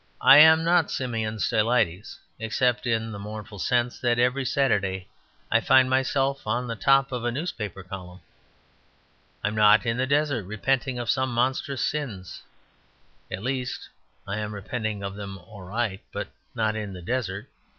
[0.23, 5.07] I am not Simeon Stylites; except in the mournful sense that every Saturday
[5.51, 8.19] I find myself on the top of a newspaper column.
[9.43, 12.41] I am not in the desert repenting of some monstrous sins;
[13.29, 13.87] at least,
[14.27, 17.47] I am repenting of them all right, but not in the desert.